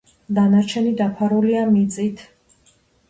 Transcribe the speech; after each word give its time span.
დანარჩენი 0.37 0.93
დაფარულია 1.01 1.67
მიწით. 1.75 2.25